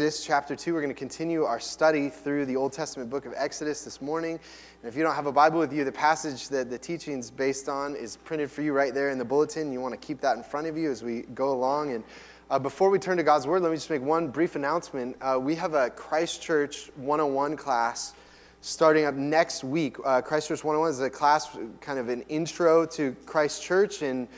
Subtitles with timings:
[0.00, 0.72] Exodus chapter 2.
[0.72, 4.40] We're going to continue our study through the Old Testament book of Exodus this morning.
[4.82, 7.30] And if you don't have a Bible with you, the passage that the teaching is
[7.30, 9.70] based on is printed for you right there in the bulletin.
[9.70, 11.92] You want to keep that in front of you as we go along.
[11.92, 12.04] And
[12.48, 15.18] uh, before we turn to God's Word, let me just make one brief announcement.
[15.20, 18.14] Uh, we have a Christ Church 101 class
[18.62, 19.98] starting up next week.
[20.02, 24.28] Uh, Christ Church 101 is a class, kind of an intro to Christ Church And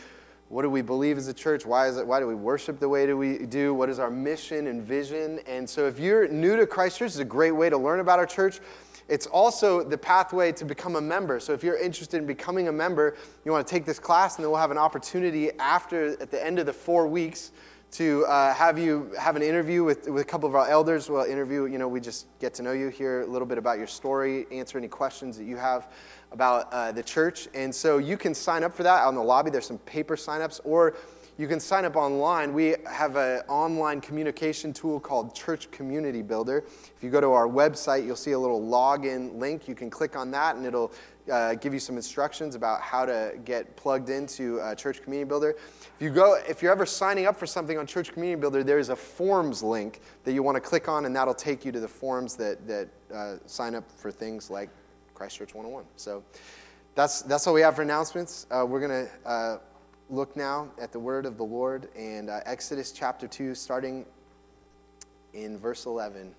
[0.52, 1.64] what do we believe as a church?
[1.64, 3.72] Why, is it, why do we worship the way do we do?
[3.72, 5.40] What is our mission and vision?
[5.46, 8.18] And so, if you're new to Christ Church, it's a great way to learn about
[8.18, 8.60] our church.
[9.08, 11.40] It's also the pathway to become a member.
[11.40, 14.44] So, if you're interested in becoming a member, you want to take this class, and
[14.44, 17.52] then we'll have an opportunity after, at the end of the four weeks,
[17.92, 21.10] to uh, have you have an interview with, with a couple of our elders.
[21.10, 23.76] We'll interview, you know, we just get to know you, hear a little bit about
[23.76, 25.88] your story, answer any questions that you have
[26.32, 27.48] about uh, the church.
[27.54, 29.50] And so you can sign up for that on the lobby.
[29.50, 30.94] There's some paper signups, or
[31.38, 32.52] you can sign up online.
[32.52, 36.64] We have an online communication tool called Church Community Builder.
[36.68, 39.66] If you go to our website, you'll see a little login link.
[39.66, 40.92] You can click on that, and it'll
[41.32, 45.50] uh, give you some instructions about how to get plugged into uh, Church Community Builder.
[45.50, 48.90] If you go, if you're ever signing up for something on Church Community Builder, there's
[48.90, 51.88] a forms link that you want to click on, and that'll take you to the
[51.88, 54.68] forms that that uh, sign up for things like
[55.22, 55.84] Christ Church 101.
[55.94, 56.24] So
[56.96, 58.48] that's, that's all we have for announcements.
[58.50, 59.58] Uh, we're going to uh,
[60.10, 64.04] look now at the word of the Lord and uh, Exodus chapter 2, starting
[65.32, 66.34] in verse 11.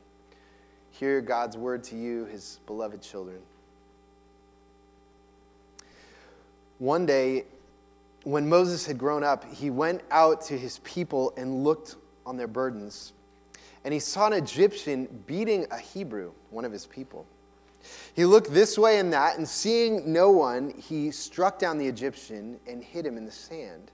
[0.92, 3.40] Hear God's word to you, his beloved children.
[6.80, 7.46] One day,
[8.26, 11.96] when Moses had grown up, he went out to his people and looked
[12.26, 13.14] on their burdens.
[13.86, 17.26] And he saw an Egyptian beating a Hebrew, one of his people.
[18.14, 22.60] He looked this way and that, and seeing no one, he struck down the Egyptian
[22.68, 23.92] and hid him in the sand.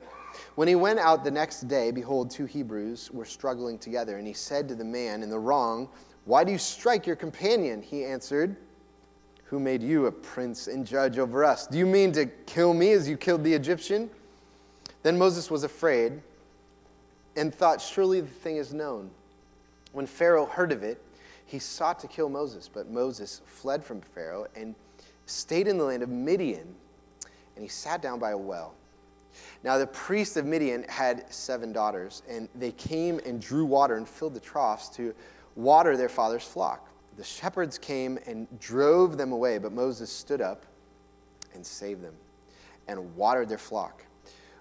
[0.55, 4.33] When he went out the next day, behold, two Hebrews were struggling together, and he
[4.33, 5.89] said to the man in the wrong,
[6.25, 7.81] Why do you strike your companion?
[7.81, 8.55] He answered,
[9.45, 11.67] Who made you a prince and judge over us?
[11.67, 14.09] Do you mean to kill me as you killed the Egyptian?
[15.01, 16.21] Then Moses was afraid
[17.35, 19.09] and thought, Surely the thing is known.
[19.93, 21.01] When Pharaoh heard of it,
[21.49, 24.75] he sought to kill Moses, but Moses fled from Pharaoh and
[25.25, 26.75] stayed in the land of Midian,
[27.55, 28.75] and he sat down by a well.
[29.63, 34.07] Now, the priest of Midian had seven daughters, and they came and drew water and
[34.07, 35.15] filled the troughs to
[35.55, 36.87] water their father's flock.
[37.17, 40.67] The shepherds came and drove them away, but Moses stood up
[41.55, 42.15] and saved them
[42.87, 44.05] and watered their flock.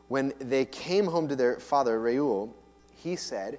[0.08, 2.54] When they came home to their father Reuel,
[2.96, 3.58] he said,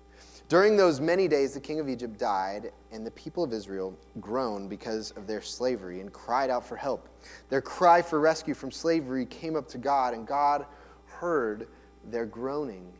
[0.51, 4.69] During those many days, the king of Egypt died, and the people of Israel groaned
[4.69, 7.07] because of their slavery and cried out for help.
[7.47, 10.65] Their cry for rescue from slavery came up to God, and God
[11.05, 11.69] heard
[12.03, 12.91] their groaning.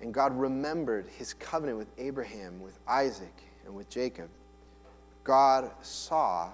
[0.00, 4.30] And God remembered his covenant with Abraham, with Isaac, and with Jacob.
[5.22, 6.48] God saw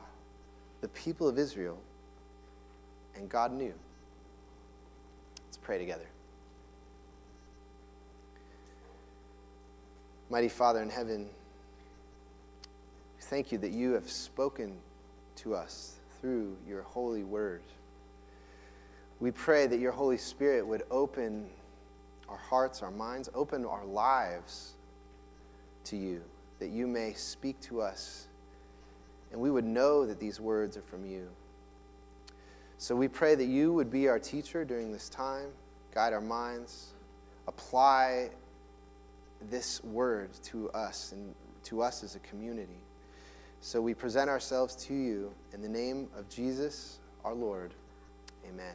[0.81, 1.79] the people of Israel,
[3.15, 3.75] and God knew.
[5.47, 6.12] Let's pray together.
[10.33, 11.29] Mighty Father in heaven,
[13.21, 14.79] thank you that you have spoken
[15.37, 17.61] to us through your holy word.
[19.21, 21.51] We pray that your Holy Spirit would open
[22.31, 24.73] our hearts, our minds, open our lives
[25.85, 26.23] to you,
[26.61, 28.27] that you may speak to us,
[29.33, 31.29] and we would know that these words are from you.
[32.79, 35.49] So we pray that you would be our teacher during this time,
[35.95, 36.95] guide our minds,
[37.47, 38.31] apply
[39.51, 42.81] this word to us and to us as a community.
[43.61, 47.75] So we present ourselves to you in the name of Jesus, our Lord.
[48.49, 48.75] Amen.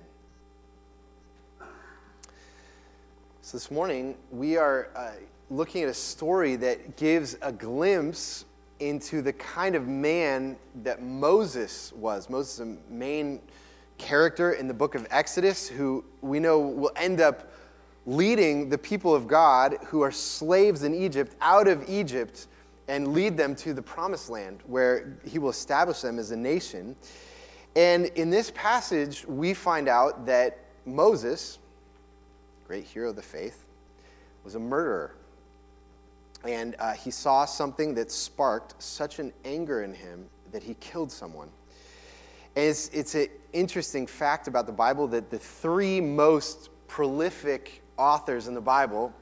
[3.41, 5.11] So this morning, we are uh,
[5.49, 8.45] looking at a story that gives a glimpse
[8.79, 12.29] into the kind of man that Moses was.
[12.29, 13.41] Moses a main
[13.97, 17.51] character in the book of Exodus who we know will end up
[18.07, 22.47] leading the people of God who are slaves in Egypt out of Egypt
[22.87, 26.95] and lead them to the promised land where he will establish them as a nation.
[27.75, 31.59] And in this passage, we find out that Moses,
[32.65, 33.65] great hero of the faith,
[34.45, 35.13] was a murderer.
[36.45, 41.11] and uh, he saw something that sparked such an anger in him that he killed
[41.11, 41.49] someone.
[42.55, 48.47] And it's, it's an interesting fact about the Bible that the three most prolific authors
[48.47, 49.13] in the Bible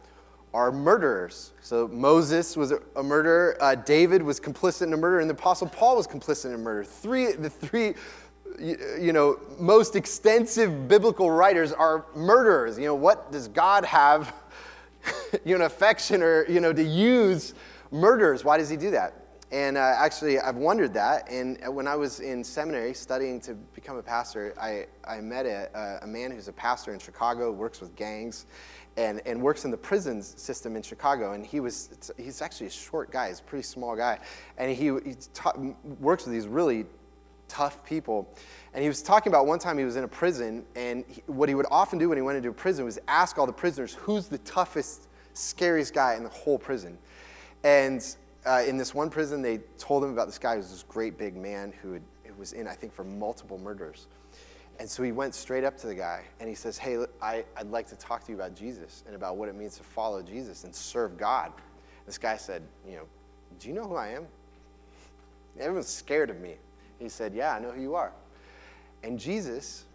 [0.54, 1.52] are murderers.
[1.62, 5.68] So Moses was a murderer, uh, David was complicit in a murder, and the Apostle
[5.68, 6.86] Paul was complicit in a murder.
[6.86, 7.94] Three, the three,
[8.58, 12.80] you know, most extensive biblical writers are murderers.
[12.80, 14.34] You know, what does God have,
[15.46, 17.54] you know, affection or you know to use
[17.92, 18.46] murderers?
[18.46, 19.25] Why does He do that?
[19.56, 21.30] And uh, actually, I've wondered that.
[21.32, 26.00] And when I was in seminary studying to become a pastor, I, I met a,
[26.02, 28.48] a man who's a pastor in Chicago, works with gangs,
[28.98, 31.32] and, and works in the prison system in Chicago.
[31.32, 34.20] And he was, he's actually a short guy, he's a pretty small guy.
[34.58, 36.86] And he, he works with these really
[37.48, 38.28] tough people.
[38.74, 41.48] And he was talking about one time he was in a prison, and he, what
[41.48, 43.94] he would often do when he went into a prison was ask all the prisoners,
[43.94, 46.98] who's the toughest, scariest guy in the whole prison?
[47.64, 48.06] And
[48.46, 51.18] uh, in this one prison, they told him about this guy who was this great
[51.18, 52.04] big man who had,
[52.38, 54.08] was in, I think, for multiple murders.
[54.80, 57.72] And so he went straight up to the guy and he says, Hey, I, would
[57.72, 60.66] like to talk to you about Jesus and about what it means to follow Jesus
[60.66, 61.54] and serve God.
[62.06, 63.04] This guy said, You know,
[63.60, 64.28] do you know who I am?
[65.58, 66.56] Everyone's scared of me.
[67.00, 68.12] He said, Yeah, I know who you are.
[69.04, 69.86] And Jesus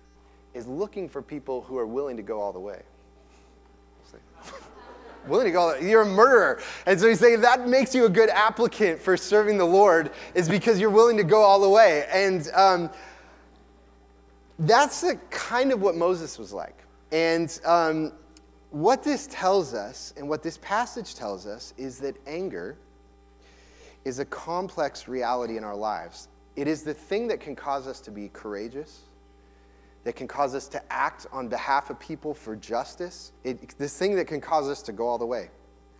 [0.54, 2.82] is looking for people who are willing to go all the way
[5.26, 6.60] willing to go, you're a murderer.
[6.86, 10.48] And so he's saying that makes you a good applicant for serving the Lord is
[10.48, 12.06] because you're willing to go all the way.
[12.12, 12.90] And um,
[14.58, 16.76] that's the kind of what Moses was like.
[17.12, 18.12] And um,
[18.70, 22.76] what this tells us, and what this passage tells us, is that anger
[24.04, 26.28] is a complex reality in our lives.
[26.56, 29.00] It is the thing that can cause us to be courageous
[30.04, 33.32] that can cause us to act on behalf of people for justice.
[33.44, 35.50] It, this thing that can cause us to go all the way,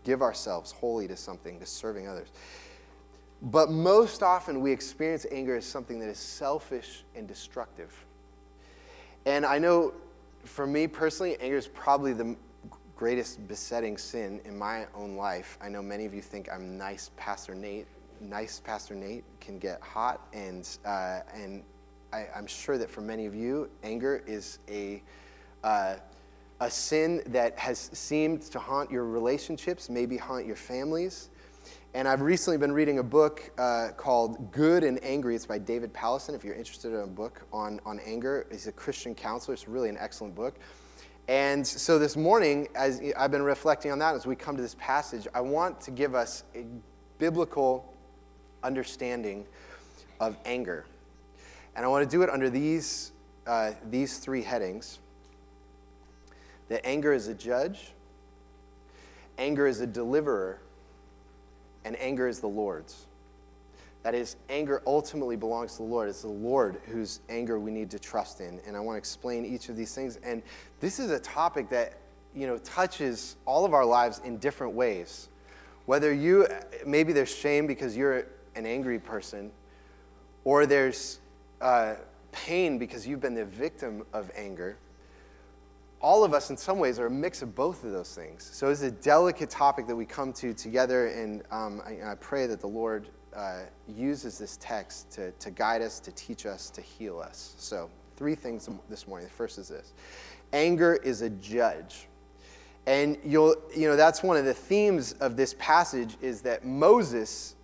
[0.04, 2.28] give ourselves wholly to something, to serving others.
[3.42, 7.94] But most often we experience anger as something that is selfish and destructive.
[9.26, 9.92] And I know
[10.44, 12.36] for me personally, anger is probably the
[12.96, 15.58] greatest besetting sin in my own life.
[15.62, 17.86] I know many of you think I'm nice, Pastor Nate.
[18.20, 21.62] Nice, Pastor Nate can get hot, and, uh, and
[22.12, 25.02] I, am sure that for many of you, anger is a,
[25.62, 25.96] uh,
[26.60, 31.30] a sin that has seemed to haunt your relationships, maybe haunt your families.
[31.94, 35.34] And I've recently been reading a book uh, called Good and Angry.
[35.34, 36.34] It's by David Powlison.
[36.34, 39.54] If you're interested in a book on, on anger, he's a Christian counselor.
[39.54, 40.56] It's really an excellent book.
[41.28, 44.76] And so this morning, as I've been reflecting on that, as we come to this
[44.78, 46.64] passage, I want to give us a
[47.18, 47.92] biblical
[48.62, 49.46] understanding
[50.18, 50.86] of anger.
[51.76, 53.12] And I want to do it under these,
[53.46, 54.98] uh, these three headings
[56.68, 57.92] that anger is a judge,
[59.38, 60.60] anger is a deliverer,
[61.84, 63.06] and anger is the Lord's.
[64.02, 66.08] That is, anger ultimately belongs to the Lord.
[66.08, 68.60] It's the Lord whose anger we need to trust in.
[68.66, 70.18] And I want to explain each of these things.
[70.22, 70.42] And
[70.80, 71.98] this is a topic that,
[72.34, 75.28] you know, touches all of our lives in different ways.
[75.86, 76.46] Whether you,
[76.86, 78.26] maybe there's shame because you're
[78.56, 79.50] an angry person,
[80.44, 81.19] or there's
[81.60, 81.94] uh,
[82.32, 84.76] pain because you've been the victim of anger.
[86.00, 88.48] All of us, in some ways, are a mix of both of those things.
[88.52, 92.46] So it's a delicate topic that we come to together, and um, I, I, pray
[92.46, 96.80] that the Lord uh, uses this text to, to guide us, to teach us, to
[96.80, 97.54] heal us.
[97.58, 99.28] So, three things this morning.
[99.28, 99.92] The first is this
[100.52, 102.06] anger is a judge.
[102.86, 107.54] And you'll, you know, that's one of the themes of this passage is that Moses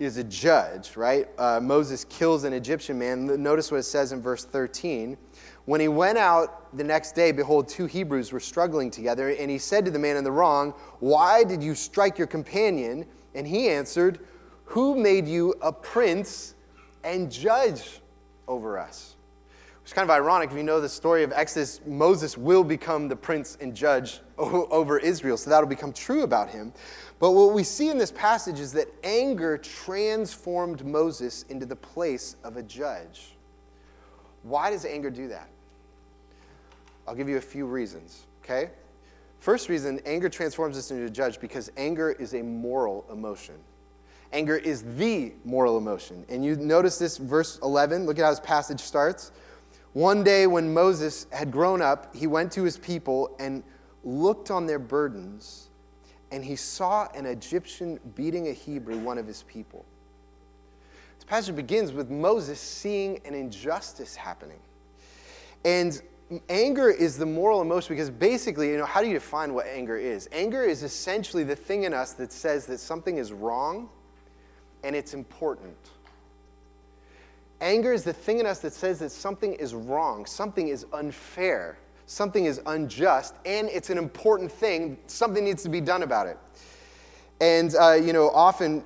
[0.00, 1.28] is a judge, right?
[1.38, 3.40] Uh, Moses kills an Egyptian man.
[3.40, 5.16] Notice what it says in verse 13.
[5.66, 9.58] When he went out the next day, behold, two Hebrews were struggling together, and he
[9.58, 13.04] said to the man in the wrong, Why did you strike your companion?
[13.34, 14.20] And he answered,
[14.64, 16.54] Who made you a prince
[17.04, 18.00] and judge
[18.48, 19.16] over us?
[19.82, 23.16] It's kind of ironic if you know the story of Exodus, Moses will become the
[23.16, 26.72] prince and judge over Israel, so that'll become true about him.
[27.18, 32.36] But what we see in this passage is that anger transformed Moses into the place
[32.44, 33.32] of a judge.
[34.42, 35.48] Why does anger do that?
[37.06, 38.70] I'll give you a few reasons, okay?
[39.40, 43.56] First reason, anger transforms us into a judge because anger is a moral emotion.
[44.32, 46.24] Anger is the moral emotion.
[46.28, 49.32] And you notice this, verse 11, look at how this passage starts.
[49.92, 53.62] One day when Moses had grown up, he went to his people and
[54.04, 55.70] looked on their burdens
[56.32, 59.84] and he saw an Egyptian beating a Hebrew, one of his people.
[61.16, 64.60] This passage begins with Moses seeing an injustice happening.
[65.64, 66.00] And
[66.48, 69.96] anger is the moral emotion because basically, you know, how do you define what anger
[69.96, 70.28] is?
[70.30, 73.88] Anger is essentially the thing in us that says that something is wrong
[74.84, 75.76] and it's important.
[77.60, 81.78] Anger is the thing in us that says that something is wrong, something is unfair,
[82.06, 84.96] something is unjust, and it's an important thing.
[85.06, 86.38] Something needs to be done about it.
[87.42, 88.84] And, uh, you know, often,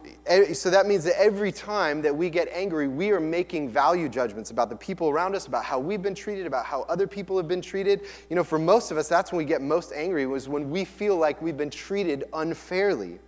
[0.54, 4.52] so that means that every time that we get angry, we are making value judgments
[4.52, 7.48] about the people around us, about how we've been treated, about how other people have
[7.48, 8.02] been treated.
[8.30, 10.84] You know, for most of us, that's when we get most angry, was when we
[10.84, 13.18] feel like we've been treated unfairly.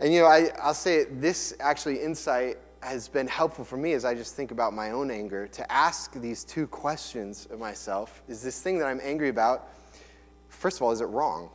[0.00, 4.04] And, you know, I, I'll say this actually insight has been helpful for me as
[4.04, 8.42] I just think about my own anger to ask these two questions of myself Is
[8.42, 9.68] this thing that I'm angry about,
[10.48, 11.50] first of all, is it wrong?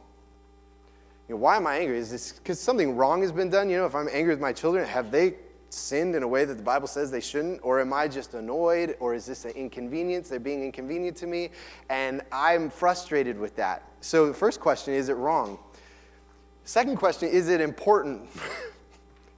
[1.28, 1.98] You know, why am I angry?
[1.98, 3.70] Is this because something wrong has been done?
[3.70, 5.36] You know, if I'm angry with my children, have they
[5.70, 7.60] sinned in a way that the Bible says they shouldn't?
[7.64, 8.96] Or am I just annoyed?
[9.00, 10.30] Or is this an inconvenience?
[10.30, 11.50] They're being inconvenient to me,
[11.90, 13.84] and I'm frustrated with that.
[14.02, 15.58] So the first question is it wrong?
[16.64, 18.30] Second question is it important?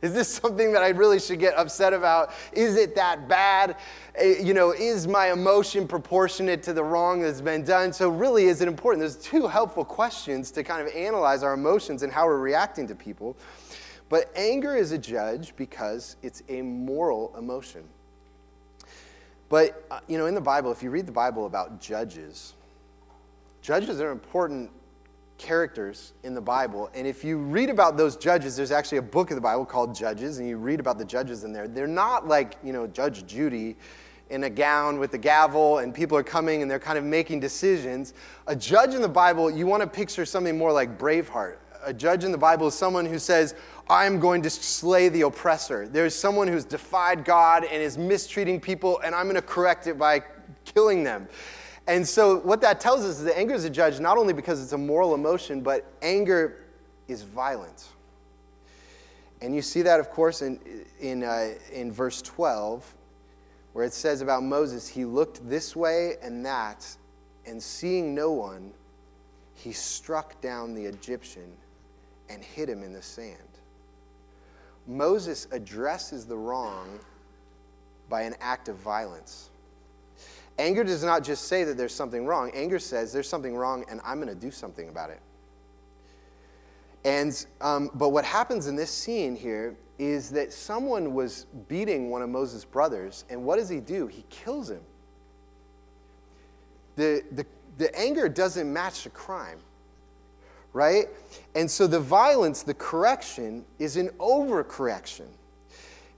[0.01, 2.31] Is this something that I really should get upset about?
[2.53, 3.77] Is it that bad?
[4.15, 7.91] Eh, you know, is my emotion proportionate to the wrong that's been done?
[7.91, 8.99] So, really, is it important?
[8.99, 12.95] There's two helpful questions to kind of analyze our emotions and how we're reacting to
[12.95, 13.35] people.
[14.09, 17.83] But anger is a judge because it's a moral emotion.
[19.49, 22.53] But, uh, you know, in the Bible, if you read the Bible about judges,
[23.61, 24.69] judges are important
[25.37, 26.89] characters in the Bible.
[26.93, 29.95] And if you read about those judges, there's actually a book of the Bible called
[29.95, 31.67] Judges, and you read about the judges in there.
[31.67, 33.77] They're not like, you know, Judge Judy
[34.29, 37.39] in a gown with the gavel, and people are coming and they're kind of making
[37.39, 38.13] decisions.
[38.47, 41.57] A judge in the Bible, you want to picture something more like Braveheart.
[41.85, 43.55] A judge in the Bible is someone who says,
[43.89, 45.87] I'm going to slay the oppressor.
[45.87, 49.97] There's someone who's defied God and is mistreating people, and I'm going to correct it
[49.97, 50.23] by
[50.65, 51.29] killing them.
[51.87, 54.61] And so, what that tells us is that anger is a judge not only because
[54.61, 56.65] it's a moral emotion, but anger
[57.07, 57.87] is violent.
[59.41, 60.59] And you see that, of course, in,
[60.99, 62.93] in, uh, in verse 12,
[63.73, 66.85] where it says about Moses, he looked this way and that,
[67.45, 68.73] and seeing no one,
[69.53, 71.51] he struck down the Egyptian
[72.29, 73.37] and hid him in the sand.
[74.87, 76.99] Moses addresses the wrong
[78.09, 79.49] by an act of violence.
[80.59, 82.51] Anger does not just say that there's something wrong.
[82.53, 85.19] Anger says there's something wrong and I'm going to do something about it.
[87.05, 92.21] And, um, but what happens in this scene here is that someone was beating one
[92.21, 94.07] of Moses' brothers, and what does he do?
[94.07, 94.81] He kills him.
[96.97, 97.45] The, the,
[97.77, 99.59] the anger doesn't match the crime,
[100.73, 101.07] right?
[101.55, 105.27] And so the violence, the correction, is an overcorrection.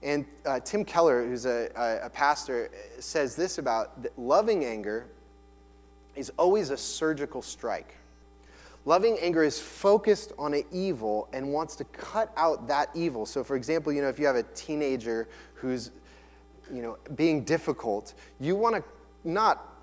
[0.02, 1.68] And uh, Tim Keller, who's a,
[2.02, 5.06] a, pastor, says this about loving anger
[6.16, 7.96] is always a surgical strike.
[8.86, 13.26] Loving anger is focused on an evil and wants to cut out that evil.
[13.26, 15.90] So, for example, you know, if you have a teenager who's,
[16.72, 18.84] you know, being difficult, you want to
[19.22, 19.79] not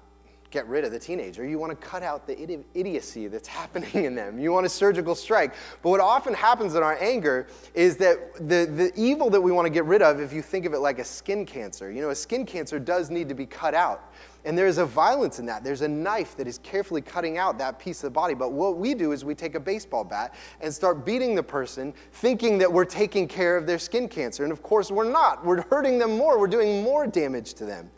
[0.57, 1.45] get rid of the teenager.
[1.45, 4.39] You want to cut out the idi- idiocy that's happening in them.
[4.39, 5.53] You want a surgical strike.
[5.83, 9.67] But what often happens in our anger is that the, the evil that we want
[9.67, 12.09] to get rid of, if you think of it like a skin cancer, you know,
[12.09, 14.11] a skin cancer does need to be cut out.
[14.45, 15.63] And there's a violence in that.
[15.63, 18.33] There's a knife that is carefully cutting out that piece of the body.
[18.33, 21.93] But what we do is we take a baseball bat and start beating the person,
[22.13, 24.43] thinking that we're taking care of their skin cancer.
[24.43, 25.45] And of course, we're not.
[25.45, 27.91] We're hurting them more, we're doing more damage to them.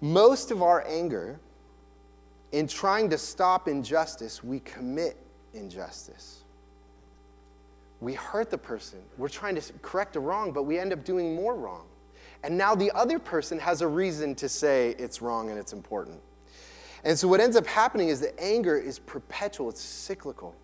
[0.00, 1.38] Most of our anger,
[2.52, 5.16] in trying to stop injustice, we commit
[5.52, 6.42] injustice.
[8.00, 9.00] We hurt the person.
[9.18, 11.84] We're trying to correct a wrong, but we end up doing more wrong.
[12.42, 16.18] And now the other person has a reason to say it's wrong and it's important.
[17.04, 20.54] And so what ends up happening is that anger is perpetual, it's cyclical.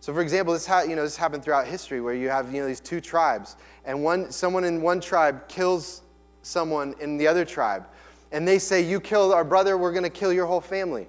[0.00, 2.60] So, for example, this, ha- you know, this happened throughout history where you have you
[2.60, 6.02] know, these two tribes, and one, someone in one tribe kills
[6.42, 7.86] someone in the other tribe
[8.32, 11.08] and they say, You killed our brother, we're going to kill your whole family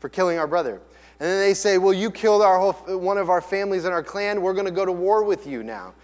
[0.00, 0.80] for killing our brother.
[1.20, 4.02] And then they say, Well, you killed our whole, one of our families in our
[4.02, 5.94] clan, we're going to go to war with you now.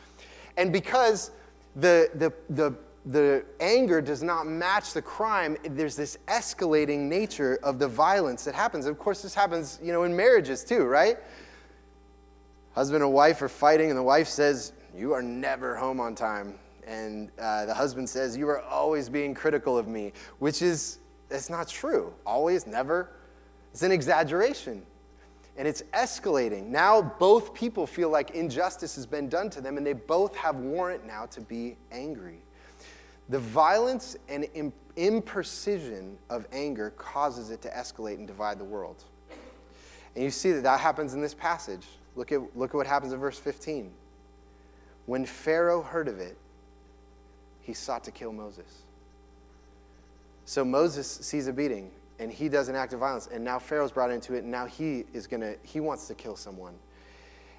[0.56, 1.30] And because
[1.76, 2.74] the, the, the,
[3.06, 8.54] the anger does not match the crime, there's this escalating nature of the violence that
[8.54, 8.86] happens.
[8.86, 11.18] Of course, this happens, you know, in marriages too, right?
[12.74, 16.54] Husband and wife are fighting, and the wife says, You are never home on time
[16.86, 20.98] and uh, the husband says, You are always being critical of me, which is,
[21.28, 22.12] that's not true.
[22.26, 23.10] Always, never.
[23.72, 24.82] It's an exaggeration.
[25.56, 26.66] And it's escalating.
[26.66, 30.56] Now both people feel like injustice has been done to them, and they both have
[30.56, 32.38] warrant now to be angry.
[33.28, 34.46] The violence and
[34.96, 39.04] imprecision of anger causes it to escalate and divide the world.
[40.14, 41.86] And you see that that happens in this passage.
[42.16, 43.90] Look at, look at what happens in verse 15.
[45.06, 46.36] When Pharaoh heard of it,
[47.64, 48.82] he sought to kill Moses.
[50.44, 51.90] So Moses sees a beating
[52.20, 54.66] and he does an act of violence, and now Pharaoh's brought into it, and now
[54.66, 56.74] he is gonna, he wants to kill someone.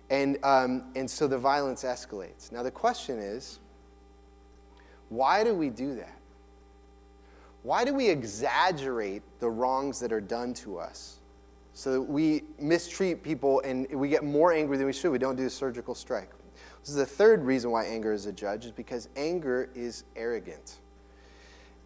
[0.10, 2.54] And, um, and so the violence escalates.
[2.54, 3.60] Now the question is,
[5.10, 6.18] why do we do that?
[7.64, 11.18] Why do we exaggerate the wrongs that are done to us?
[11.74, 15.12] So that we mistreat people and we get more angry than we should.
[15.12, 16.30] We don't do a surgical strike.
[16.86, 20.76] This is the third reason why anger is a judge, is because anger is arrogant.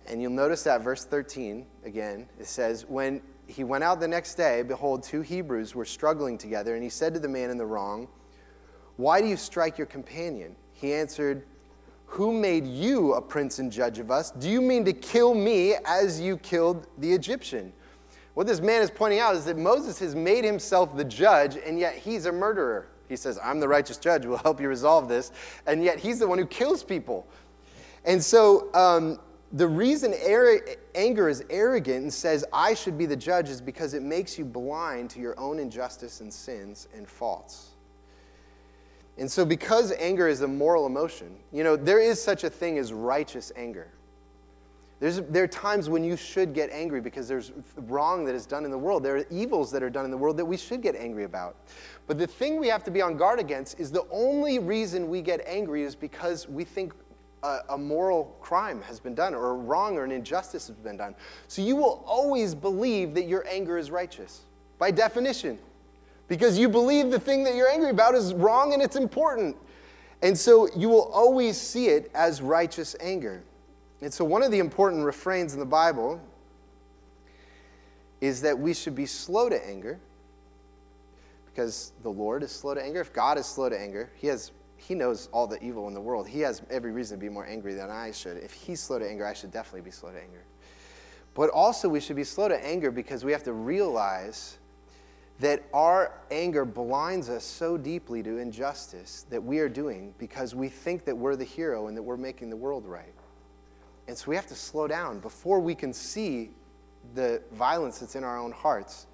[0.07, 4.35] And you'll notice that verse 13, again, it says, When he went out the next
[4.35, 7.65] day, behold, two Hebrews were struggling together, and he said to the man in the
[7.65, 8.09] wrong,
[8.97, 10.53] Why do you strike your companion?
[10.73, 11.45] He answered,
[12.07, 14.31] who made you a prince and judge of us?
[14.31, 17.71] Do you mean to kill me as you killed the Egyptian?
[18.33, 21.79] What this man is pointing out is that Moses has made himself the judge, and
[21.79, 22.87] yet he's a murderer.
[23.09, 25.31] He says, I'm the righteous judge, We'll help you resolve this.
[25.65, 27.27] And yet he's the one who kills people.
[28.05, 29.19] And so um,
[29.51, 30.13] the reason
[30.95, 34.45] anger is arrogant and says, I should be the judge, is because it makes you
[34.45, 37.71] blind to your own injustice and sins and faults.
[39.17, 42.77] And so, because anger is a moral emotion, you know, there is such a thing
[42.77, 43.89] as righteous anger.
[44.99, 48.65] There's, there are times when you should get angry because there's wrong that is done
[48.65, 49.01] in the world.
[49.01, 51.55] There are evils that are done in the world that we should get angry about.
[52.05, 55.21] But the thing we have to be on guard against is the only reason we
[55.21, 56.93] get angry is because we think
[57.43, 60.97] a, a moral crime has been done or a wrong or an injustice has been
[60.97, 61.15] done.
[61.47, 64.41] So you will always believe that your anger is righteous
[64.79, 65.59] by definition
[66.27, 69.55] because you believe the thing that you're angry about is wrong and it's important.
[70.21, 73.43] And so you will always see it as righteous anger.
[74.01, 76.21] And so, one of the important refrains in the Bible
[78.21, 79.99] is that we should be slow to anger
[81.45, 83.01] because the Lord is slow to anger.
[83.01, 86.01] If God is slow to anger, he, has, he knows all the evil in the
[86.01, 86.27] world.
[86.27, 88.37] He has every reason to be more angry than I should.
[88.37, 90.43] If He's slow to anger, I should definitely be slow to anger.
[91.33, 94.57] But also, we should be slow to anger because we have to realize
[95.39, 100.67] that our anger blinds us so deeply to injustice that we are doing because we
[100.67, 103.13] think that we're the hero and that we're making the world right.
[104.09, 106.49] And so we have to slow down before we can see
[107.13, 109.05] the violence that's in our own hearts.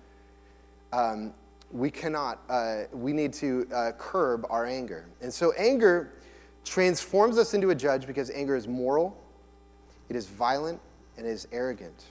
[0.94, 1.34] Um,
[1.70, 5.06] we cannot, uh, we need to uh, curb our anger.
[5.20, 6.14] And so anger
[6.64, 9.22] transforms us into a judge because anger is moral,
[10.08, 10.80] it is violent,
[11.18, 12.06] and it is arrogant.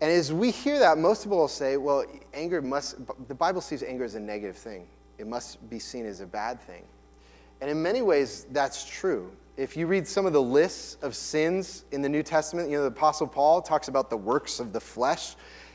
[0.00, 2.96] And as we hear that, most people will say, well, anger must,
[3.28, 4.86] the Bible sees anger as a negative thing.
[5.18, 6.84] It must be seen as a bad thing.
[7.60, 9.32] And in many ways, that's true.
[9.56, 12.82] If you read some of the lists of sins in the New Testament, you know,
[12.82, 15.34] the Apostle Paul talks about the works of the flesh.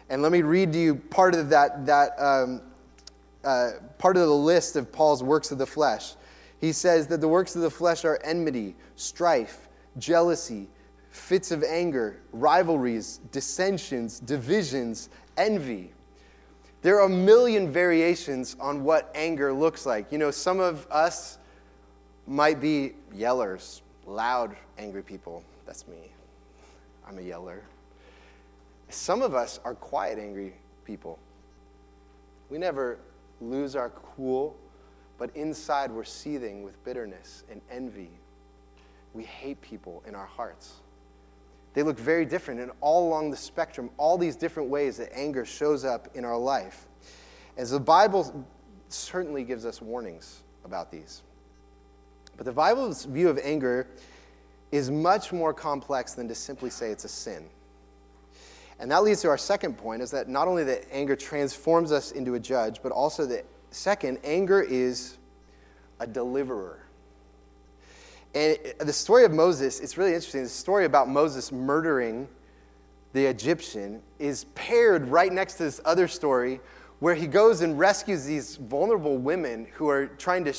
[0.09, 2.61] And let me read to you part of that, that um,
[3.43, 6.15] uh, part of the list of Paul's works of the flesh.
[6.61, 9.67] He says that the works of the flesh are enmity, strife,
[9.97, 10.69] jealousy,
[11.09, 15.91] fits of anger, rivalries, dissensions, divisions, envy.
[16.81, 20.11] There are a million variations on what anger looks like.
[20.11, 21.37] You know, some of us
[22.27, 25.43] might be yellers, loud, angry people.
[25.65, 26.11] That's me.
[27.07, 27.63] I'm a yeller.
[28.89, 30.53] Some of us are quiet, angry
[30.85, 31.19] people.
[32.49, 32.99] We never
[33.41, 34.55] lose our cool,
[35.17, 38.11] but inside we're seething with bitterness and envy.
[39.13, 40.81] We hate people in our hearts.
[41.73, 45.45] They look very different and all along the spectrum, all these different ways that anger
[45.45, 46.87] shows up in our life.
[47.57, 48.45] As the Bible
[48.89, 51.23] certainly gives us warnings about these.
[52.43, 53.87] But the Bible's view of anger
[54.73, 57.45] is much more complex than to simply say it's a sin.
[58.79, 62.11] And that leads to our second point is that not only that anger transforms us
[62.11, 65.15] into a judge, but also that second, anger is
[66.01, 66.79] a deliverer.
[68.35, 70.43] And the story of Moses, it's really interesting.
[70.43, 72.27] The story about Moses murdering
[73.13, 76.59] the Egyptian is paired right next to this other story
[76.99, 80.53] where he goes and rescues these vulnerable women who are trying to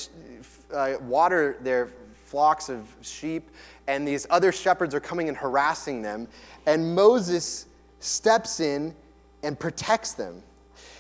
[0.75, 1.89] uh, water their
[2.27, 3.51] flocks of sheep,
[3.87, 6.29] and these other shepherds are coming and harassing them.
[6.67, 7.67] And Moses
[8.01, 8.95] steps in
[9.43, 10.43] and protects them.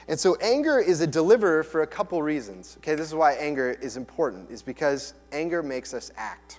[0.06, 2.76] And so anger is a deliverer for a couple reasons.
[2.78, 6.58] Okay, this is why anger is important, is because anger makes us act.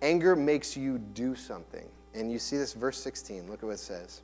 [0.00, 1.86] Anger makes you do something.
[2.14, 3.48] And you see this verse 16.
[3.48, 4.22] Look at what it says.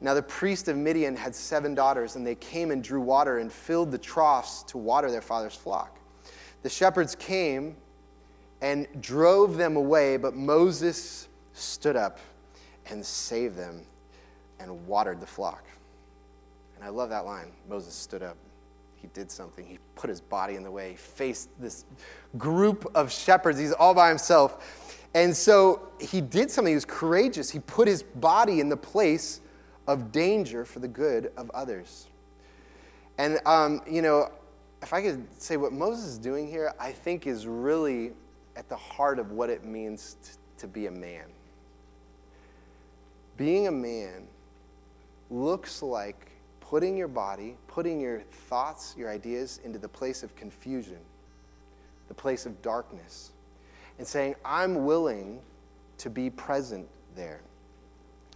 [0.00, 3.52] Now the priest of Midian had seven daughters, and they came and drew water and
[3.52, 5.98] filled the troughs to water their father's flock.
[6.62, 7.76] The shepherds came
[8.60, 12.18] and drove them away, but Moses stood up
[12.88, 13.82] and saved them
[14.60, 15.64] and watered the flock.
[16.76, 17.52] And I love that line.
[17.68, 18.36] Moses stood up.
[18.96, 19.66] He did something.
[19.66, 20.90] He put his body in the way.
[20.90, 21.84] He faced this
[22.38, 23.58] group of shepherds.
[23.58, 25.00] He's all by himself.
[25.14, 26.70] And so he did something.
[26.70, 27.50] He was courageous.
[27.50, 29.40] He put his body in the place
[29.88, 32.06] of danger for the good of others.
[33.18, 34.30] And, um, you know,
[34.82, 38.12] if I could say what Moses is doing here, I think is really
[38.56, 41.24] at the heart of what it means to, to be a man.
[43.36, 44.26] Being a man
[45.30, 50.98] looks like putting your body, putting your thoughts, your ideas into the place of confusion,
[52.08, 53.30] the place of darkness,
[53.98, 55.40] and saying, I'm willing
[55.98, 57.40] to be present there.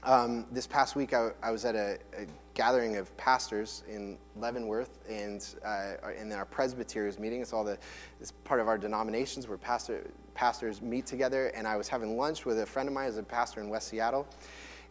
[0.03, 2.27] Um, this past week, I, I was at a, a,
[2.57, 7.43] gathering of pastors in Leavenworth, and uh, in our presbyteries meeting.
[7.43, 7.79] It's all the
[8.21, 11.49] it's part of our denominations where pastor, pastors meet together.
[11.49, 13.89] And I was having lunch with a friend of mine who's a pastor in West
[13.89, 14.27] Seattle,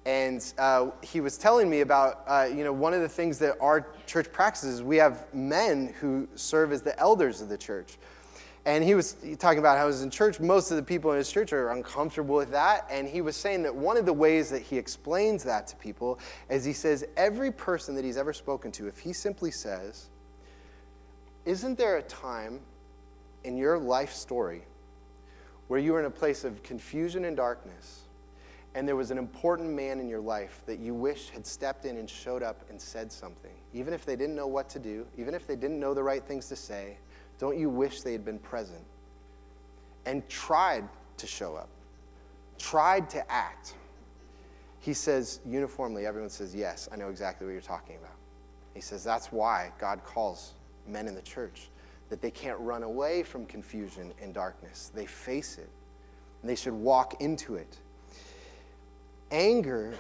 [0.06, 3.58] and uh, he was telling me about uh, you know one of the things that
[3.60, 4.84] our church practices.
[4.84, 7.97] We have men who serve as the elders of the church.
[8.65, 10.39] And he was talking about how he was in church.
[10.39, 12.88] Most of the people in his church are uncomfortable with that.
[12.89, 16.19] And he was saying that one of the ways that he explains that to people
[16.49, 20.10] is he says, every person that he's ever spoken to, if he simply says,
[21.45, 22.60] Isn't there a time
[23.43, 24.63] in your life story
[25.67, 28.01] where you were in a place of confusion and darkness,
[28.73, 31.97] and there was an important man in your life that you wish had stepped in
[31.97, 35.34] and showed up and said something, even if they didn't know what to do, even
[35.34, 36.97] if they didn't know the right things to say?
[37.37, 38.83] Don't you wish they had been present
[40.05, 41.69] and tried to show up,
[42.57, 43.75] tried to act?
[44.79, 48.15] He says, uniformly, everyone says, Yes, I know exactly what you're talking about.
[48.73, 50.53] He says, That's why God calls
[50.87, 51.69] men in the church,
[52.09, 54.91] that they can't run away from confusion and darkness.
[54.93, 55.69] They face it,
[56.41, 57.77] and they should walk into it.
[59.31, 59.95] Anger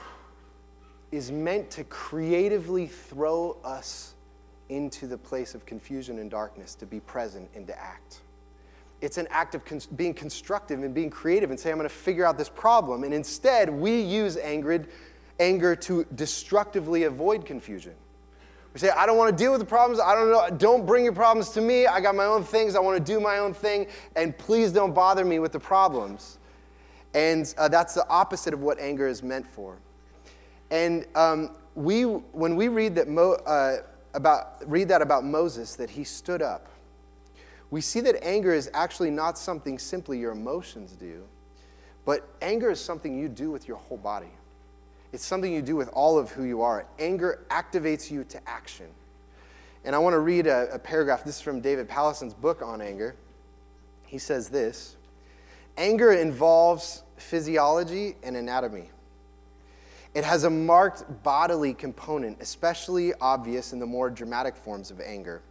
[1.11, 4.14] is meant to creatively throw us
[4.69, 8.21] into the place of confusion and darkness to be present and to act.
[9.01, 11.95] It's an act of cons- being constructive and being creative and saying, I'm going to
[11.95, 13.03] figure out this problem.
[13.03, 14.85] And instead, we use anger,
[15.39, 17.93] anger to destructively avoid confusion.
[18.73, 20.01] We say, I don't want to deal with the problems.
[20.01, 20.49] I don't know.
[20.57, 21.87] Don't bring your problems to me.
[21.87, 22.75] I got my own things.
[22.75, 23.87] I want to do my own thing.
[24.15, 26.39] And please don't bother me with the problems.
[27.13, 29.77] And uh, that's the opposite of what anger is meant for.
[30.71, 33.77] And um, we, when we read that Mo, uh,
[34.15, 36.67] about, read that about Moses, that he stood up,
[37.69, 41.23] we see that anger is actually not something simply your emotions do,
[42.05, 44.31] but anger is something you do with your whole body.
[45.11, 46.85] It's something you do with all of who you are.
[46.99, 48.87] Anger activates you to action.
[49.83, 51.23] And I want to read a, a paragraph.
[51.23, 53.15] This is from David Powlison's book on anger.
[54.05, 54.95] He says this
[55.77, 58.89] Anger involves physiology and anatomy.
[60.15, 65.41] It has a marked bodily component, especially obvious in the more dramatic forms of anger.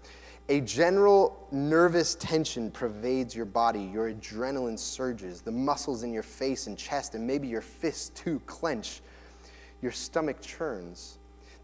[0.48, 3.82] A general nervous tension pervades your body.
[3.82, 5.42] Your adrenaline surges.
[5.42, 9.02] The muscles in your face and chest, and maybe your fists too, clench.
[9.82, 11.18] Your stomach churns.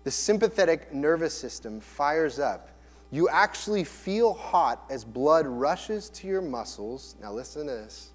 [0.05, 2.69] The sympathetic nervous system fires up.
[3.11, 7.17] You actually feel hot as blood rushes to your muscles.
[7.21, 8.11] Now, listen to this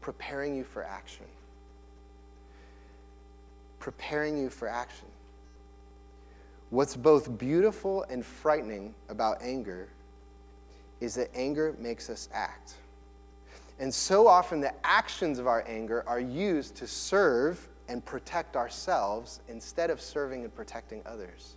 [0.00, 1.26] preparing you for action
[3.88, 5.06] preparing you for action.
[6.68, 9.88] What's both beautiful and frightening about anger
[11.00, 12.74] is that anger makes us act.
[13.78, 19.40] And so often, the actions of our anger are used to serve and protect ourselves
[19.48, 21.54] instead of serving and protecting others.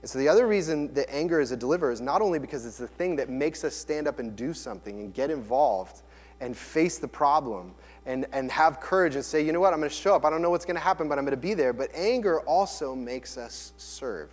[0.00, 2.78] And so, the other reason that anger is a deliverer is not only because it's
[2.78, 6.00] the thing that makes us stand up and do something and get involved
[6.40, 7.74] and face the problem
[8.06, 10.24] and, and have courage and say, you know what, I'm going to show up.
[10.24, 11.72] I don't know what's going to happen, but I'm going to be there.
[11.72, 14.30] But anger also makes us serve.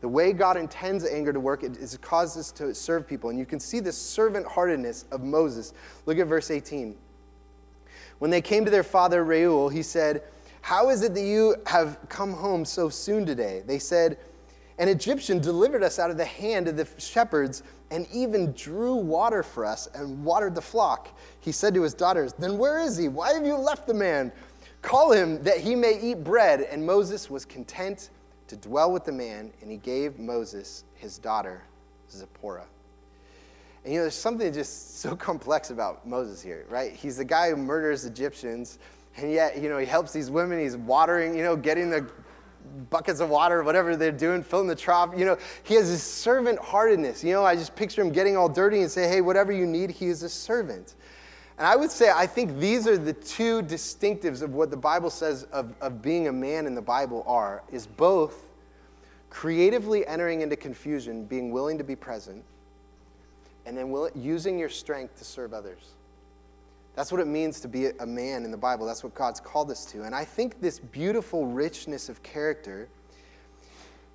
[0.00, 3.30] The way God intends anger to work is it causes us to serve people.
[3.30, 5.72] And you can see the servant heartedness of Moses.
[6.06, 6.96] Look at verse 18.
[8.18, 10.22] When they came to their father Reuel, he said,
[10.60, 13.62] How is it that you have come home so soon today?
[13.64, 14.18] They said,
[14.78, 19.42] An Egyptian delivered us out of the hand of the shepherds and even drew water
[19.42, 21.16] for us and watered the flock.
[21.40, 23.08] He said to his daughters, Then where is he?
[23.08, 24.32] Why have you left the man?
[24.82, 26.62] Call him that he may eat bread.
[26.62, 28.10] And Moses was content
[28.48, 31.62] to dwell with the man, and he gave Moses his daughter,
[32.10, 32.66] Zipporah.
[33.84, 36.92] And you know, there's something just so complex about Moses here, right?
[36.92, 38.78] He's the guy who murders Egyptians,
[39.16, 40.60] and yet, you know, he helps these women.
[40.60, 42.08] He's watering, you know, getting the
[42.90, 45.12] buckets of water, whatever they're doing, filling the trough.
[45.16, 47.22] You know, he has this servant heartedness.
[47.24, 49.90] You know, I just picture him getting all dirty and say, hey, whatever you need,
[49.90, 50.94] he is a servant.
[51.58, 55.10] And I would say, I think these are the two distinctives of what the Bible
[55.10, 58.44] says of, of being a man in the Bible are, is both
[59.28, 62.44] creatively entering into confusion, being willing to be present,
[63.66, 65.94] and then will, using your strength to serve others.
[66.98, 68.84] That's what it means to be a man in the Bible.
[68.84, 70.02] That's what God's called us to.
[70.02, 72.88] And I think this beautiful richness of character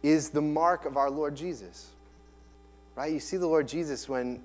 [0.02, 1.92] is the mark of our Lord Jesus.
[2.98, 3.14] Right?
[3.14, 4.44] You see the Lord Jesus when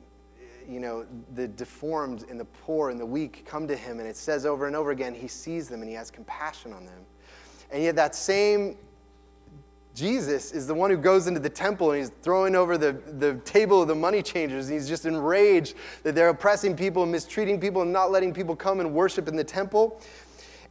[0.68, 4.16] you know, the deformed and the poor and the weak come to him, and it
[4.16, 7.06] says over and over again, he sees them and he has compassion on them.
[7.72, 8.76] And yet, that same
[9.98, 13.34] Jesus is the one who goes into the temple and he's throwing over the, the
[13.44, 14.68] table of the money changers.
[14.68, 18.78] He's just enraged that they're oppressing people and mistreating people and not letting people come
[18.78, 20.00] and worship in the temple.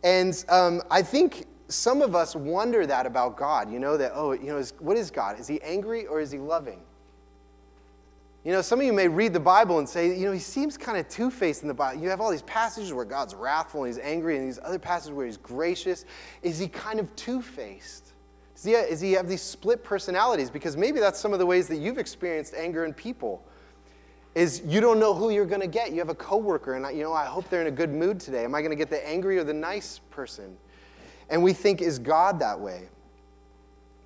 [0.04, 3.70] And um, I think some of us wonder that about God.
[3.70, 5.40] You know, that, oh, you know, is, what is God?
[5.40, 6.80] Is he angry or is he loving?
[8.46, 10.78] You know, some of you may read the Bible and say, you know, he seems
[10.78, 12.02] kind of two faced in the Bible.
[12.02, 15.12] You have all these passages where God's wrathful and he's angry, and these other passages
[15.12, 16.06] where he's gracious.
[16.44, 18.07] Is he kind of two faced?
[18.64, 20.50] Does he have these split personalities?
[20.50, 23.44] Because maybe that's some of the ways that you've experienced anger in people.
[24.36, 25.92] Is you don't know who you're going to get.
[25.92, 28.20] You have a coworker, and I, you know, I hope they're in a good mood
[28.20, 28.44] today.
[28.44, 30.58] Am I going to get the angry or the nice person?
[31.30, 32.90] And we think, is God that way?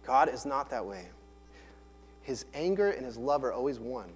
[0.06, 1.08] God is not that way.
[2.22, 4.10] His anger and his love are always one.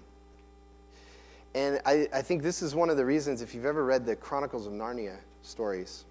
[1.54, 4.16] And I, I think this is one of the reasons, if you've ever read the
[4.16, 6.04] Chronicles of Narnia stories,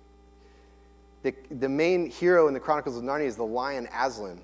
[1.26, 4.40] the, the main hero in the Chronicles of Narnia is the lion Aslan.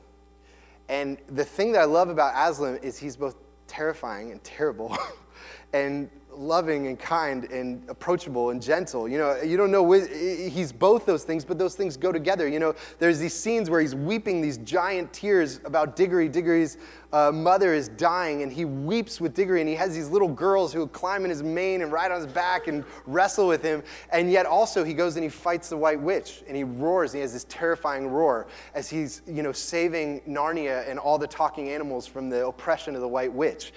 [0.90, 3.36] And the thing that I love about Aslan is he's both
[3.68, 4.98] terrifying and terrible.
[5.74, 9.08] and loving and kind and approachable and gentle.
[9.08, 12.48] You know, you don't know, he's both those things, but those things go together.
[12.48, 16.30] You know, there's these scenes where he's weeping these giant tears about Diggory.
[16.30, 16.78] Diggory's
[17.14, 20.72] uh, mother is dying, and he weeps with Diggory, and he has these little girls
[20.72, 23.84] who climb in his mane and ride on his back and wrestle with him.
[24.12, 27.18] And yet also he goes and he fights the White Witch, and he roars, and
[27.18, 31.70] he has this terrifying roar as he's, you know, saving Narnia and all the talking
[31.70, 33.74] animals from the oppression of the White Witch.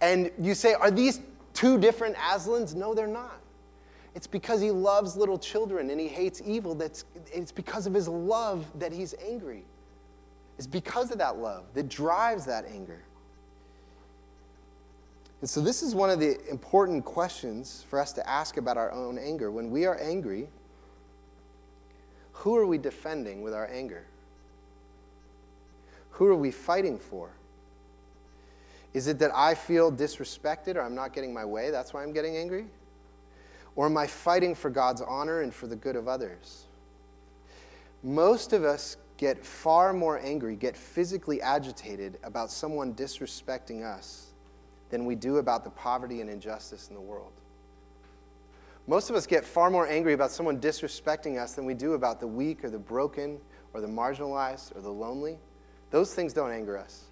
[0.00, 1.20] And you say, are these
[1.58, 2.76] two different Aslans?
[2.76, 3.40] No, they're not.
[4.14, 6.72] It's because he loves little children and he hates evil.
[6.72, 9.64] That's, it's because of his love that he's angry.
[10.56, 13.02] It's because of that love that drives that anger.
[15.40, 18.92] And so, this is one of the important questions for us to ask about our
[18.92, 19.50] own anger.
[19.50, 20.48] When we are angry,
[22.32, 24.04] who are we defending with our anger?
[26.10, 27.30] Who are we fighting for?
[28.94, 31.70] Is it that I feel disrespected or I'm not getting my way?
[31.70, 32.66] That's why I'm getting angry?
[33.76, 36.64] Or am I fighting for God's honor and for the good of others?
[38.02, 44.28] Most of us get far more angry, get physically agitated about someone disrespecting us
[44.90, 47.32] than we do about the poverty and injustice in the world.
[48.86, 52.20] Most of us get far more angry about someone disrespecting us than we do about
[52.20, 53.38] the weak or the broken
[53.74, 55.36] or the marginalized or the lonely.
[55.90, 57.07] Those things don't anger us.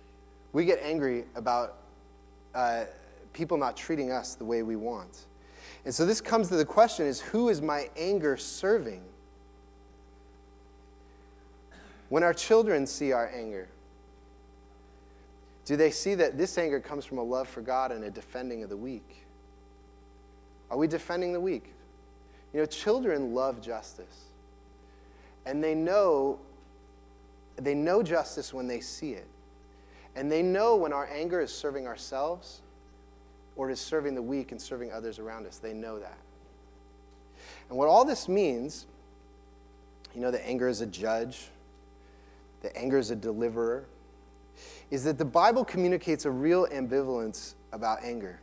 [0.52, 1.78] We get angry about
[2.54, 2.84] uh,
[3.32, 5.26] people not treating us the way we want.
[5.84, 9.02] And so this comes to the question is who is my anger serving?
[12.08, 13.68] When our children see our anger,
[15.64, 18.62] do they see that this anger comes from a love for God and a defending
[18.62, 19.26] of the weak?
[20.70, 21.72] Are we defending the weak?
[22.52, 24.24] You know, children love justice.
[25.44, 26.38] And they know
[27.56, 29.26] they know justice when they see it.
[30.16, 32.62] And they know when our anger is serving ourselves
[33.54, 35.58] or is serving the weak and serving others around us.
[35.58, 36.18] They know that.
[37.68, 38.86] And what all this means,
[40.14, 41.48] you know, the anger is a judge,
[42.62, 43.84] the anger is a deliverer,
[44.90, 48.40] is that the Bible communicates a real ambivalence about anger.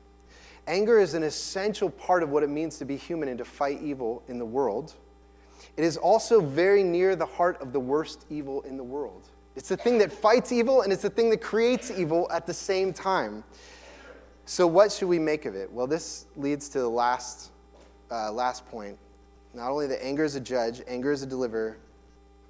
[0.68, 3.82] Anger is an essential part of what it means to be human and to fight
[3.82, 4.94] evil in the world.
[5.76, 9.24] It is also very near the heart of the worst evil in the world.
[9.56, 12.54] It's the thing that fights evil and it's the thing that creates evil at the
[12.54, 13.44] same time.
[14.46, 15.72] So, what should we make of it?
[15.72, 17.52] Well, this leads to the last,
[18.12, 18.98] uh, last point.
[19.54, 21.78] Not only that anger is a judge, anger is a deliverer,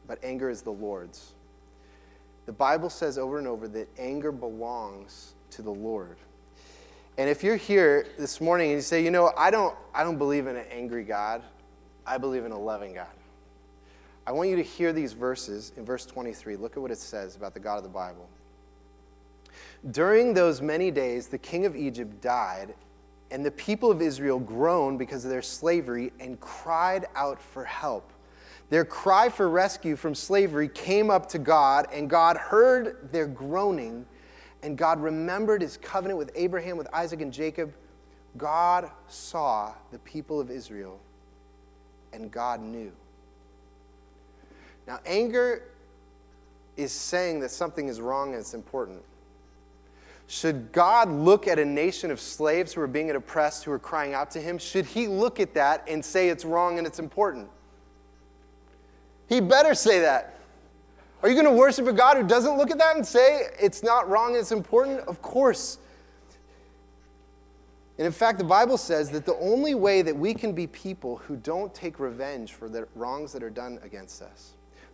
[0.07, 1.33] but anger is the Lord's.
[2.45, 6.17] The Bible says over and over that anger belongs to the Lord.
[7.17, 10.17] And if you're here this morning and you say, you know, I don't, I don't
[10.17, 11.43] believe in an angry God,
[12.07, 13.07] I believe in a loving God.
[14.25, 16.55] I want you to hear these verses in verse 23.
[16.55, 18.27] Look at what it says about the God of the Bible.
[19.91, 22.73] During those many days, the king of Egypt died,
[23.31, 28.11] and the people of Israel groaned because of their slavery and cried out for help.
[28.69, 34.05] Their cry for rescue from slavery came up to God, and God heard their groaning,
[34.63, 37.73] and God remembered his covenant with Abraham, with Isaac, and Jacob,
[38.37, 40.99] God saw the people of Israel
[42.13, 42.91] and God knew.
[44.87, 45.63] Now, anger
[46.75, 49.01] is saying that something is wrong and it's important.
[50.27, 54.13] Should God look at a nation of slaves who are being oppressed, who are crying
[54.13, 54.57] out to him?
[54.57, 57.49] Should he look at that and say it's wrong and it's important?
[59.27, 60.39] He better say that.
[61.21, 63.83] Are you going to worship a God who doesn't look at that and say it's
[63.83, 64.99] not wrong and it's important?
[65.01, 65.77] Of course.
[67.97, 71.17] And in fact, the Bible says that the only way that we can be people
[71.17, 74.53] who don't take revenge for the wrongs that are done against us,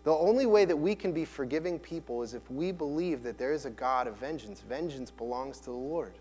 [0.10, 3.54] the only way that we can be forgiving people is if we believe that there
[3.54, 4.60] is a God of vengeance.
[4.60, 6.14] Vengeance belongs to the Lord.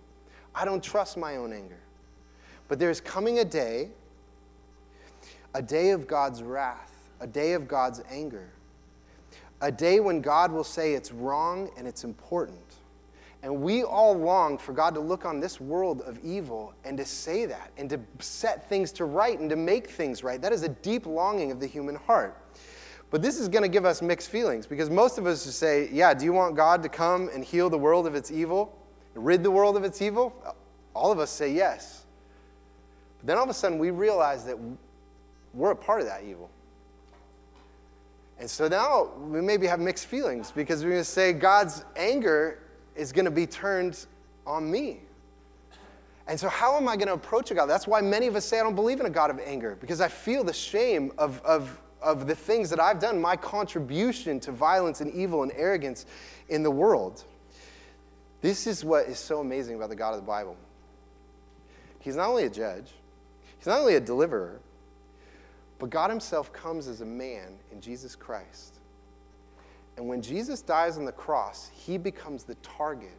[0.55, 1.79] I don't trust my own anger.
[2.69, 3.89] But there's coming a day,
[5.55, 8.51] a day of God's wrath, a day of God's anger,
[9.63, 12.61] a day when God will say it's wrong and it's important.
[13.43, 17.07] And we all long for God to look on this world of evil and to
[17.07, 20.43] say that and to set things to right and to make things right.
[20.43, 22.37] That is a deep longing of the human heart.
[23.11, 26.13] But this is going to give us mixed feelings because most of us say, Yeah,
[26.15, 28.77] do you want God to come and heal the world of its evil,
[29.15, 30.35] rid the world of its evil?
[30.95, 32.05] All of us say yes.
[33.19, 34.59] But then all of a sudden we realize that
[35.55, 36.51] we're a part of that evil.
[38.39, 42.61] And so now we maybe have mixed feelings because we're going to say God's anger
[42.95, 44.07] is going to be turned
[44.47, 45.01] on me.
[46.29, 47.67] And so, how am I going to approach a God?
[47.67, 50.03] That's why many of us say I don't believe in a God of anger, because
[50.03, 54.53] I feel the shame of, of, of the things that I've done, my contribution to
[54.53, 56.07] violence and evil and arrogance
[56.49, 57.25] in the world.
[58.41, 60.57] This is what is so amazing about the God of the Bible.
[62.01, 62.93] He's not only a judge,
[63.59, 64.61] he's not only a deliverer,
[65.79, 68.77] but God Himself comes as a man in Jesus Christ.
[69.97, 73.17] And when Jesus dies on the cross, he becomes the target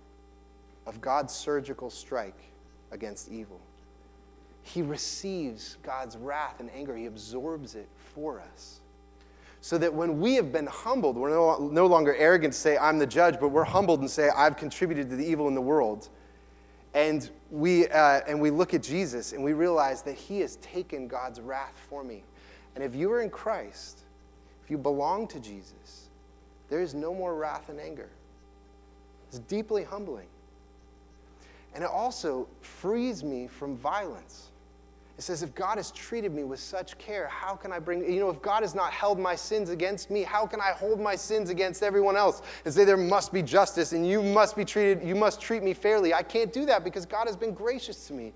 [0.85, 2.39] of God's surgical strike
[2.91, 3.59] against evil.
[4.73, 8.81] He receives God's wrath and anger, he absorbs it for us.
[9.61, 12.97] So that when we have been humbled, we're no, no longer arrogant to say, I'm
[12.97, 16.07] the judge, but we're humbled and say, I've contributed to the evil in the world.
[16.93, 21.07] And we, uh, and we look at Jesus and we realize that he has taken
[21.07, 22.23] God's wrath for me.
[22.75, 24.03] And if you are in Christ,
[24.63, 26.09] if you belong to Jesus,
[26.69, 28.09] there is no more wrath and anger.
[29.27, 30.27] It's deeply humbling.
[31.73, 34.48] And it also frees me from violence.
[35.19, 38.21] It says, if God has treated me with such care, how can I bring, you
[38.21, 41.13] know, if God has not held my sins against me, how can I hold my
[41.13, 45.05] sins against everyone else and say there must be justice and you must be treated,
[45.05, 46.13] you must treat me fairly?
[46.13, 48.31] I can't do that because God has been gracious to me.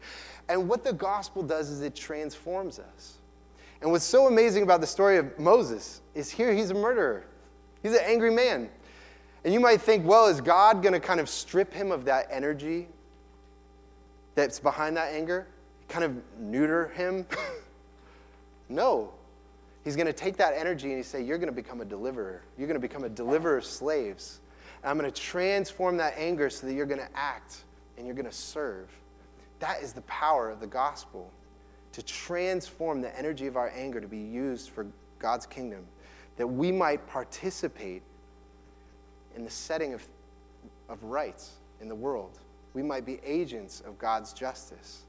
[0.49, 3.19] And what the gospel does is it transforms us.
[3.81, 7.23] And what's so amazing about the story of Moses is here he's a murderer.
[7.81, 8.69] He's an angry man.
[9.45, 12.27] And you might think, well, is God going to kind of strip him of that
[12.29, 12.89] energy
[14.35, 15.47] that's behind that anger?
[15.87, 17.25] Kind of neuter him?
[18.69, 19.13] no.
[19.83, 22.41] He's going to take that energy and he say, You're going to become a deliverer.
[22.57, 24.39] You're going to become a deliverer of slaves.
[24.81, 27.63] And I'm going to transform that anger so that you're going to act
[27.97, 28.89] and you're going to serve.
[29.59, 31.31] That is the power of the gospel
[31.93, 34.87] to transform the energy of our anger to be used for
[35.19, 35.85] God's kingdom
[36.37, 38.01] that we might participate
[39.35, 40.05] in the setting of,
[40.89, 42.39] of rights in the world.
[42.73, 45.03] We might be agents of God's justice.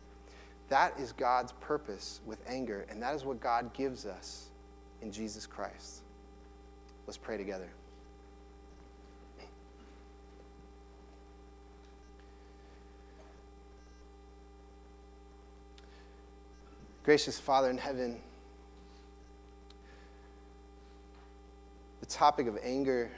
[0.68, 4.48] That is God's purpose with anger, and that is what God gives us
[5.02, 6.02] in Jesus Christ.
[7.06, 7.68] Let's pray together.
[17.04, 18.18] Gracious Father in heaven,
[22.04, 23.10] The topic of anger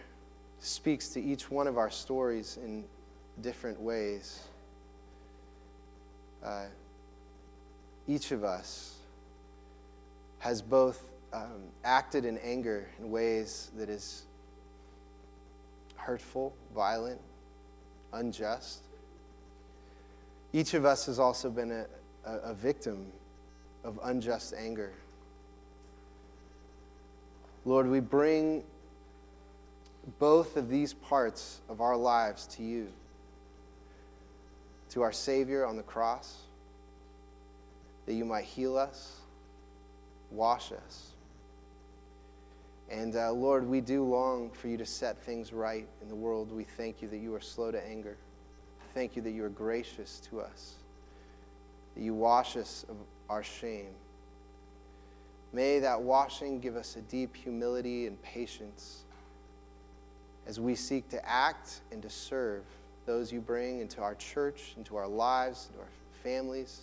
[0.60, 2.84] speaks to each one of our stories in
[3.40, 4.44] different ways.
[6.40, 6.66] Uh,
[8.08, 8.96] each of us
[10.38, 14.24] has both um, acted in anger in ways that is
[15.96, 17.20] hurtful, violent,
[18.12, 18.82] unjust.
[20.52, 21.86] Each of us has also been a,
[22.24, 23.06] a, a victim
[23.82, 24.92] of unjust anger.
[27.64, 28.62] Lord, we bring
[30.20, 32.86] both of these parts of our lives to you,
[34.90, 36.45] to our Savior on the cross,
[38.06, 39.20] that you might heal us,
[40.30, 41.10] wash us.
[42.88, 46.52] And uh, Lord, we do long for you to set things right in the world.
[46.52, 48.16] We thank you that you are slow to anger.
[48.94, 50.76] Thank you that you are gracious to us,
[51.94, 52.96] that you wash us of
[53.28, 53.90] our shame.
[55.52, 59.02] May that washing give us a deep humility and patience
[60.46, 62.62] as we seek to act and to serve
[63.04, 65.90] those you bring into our church, into our lives, into our
[66.22, 66.82] families,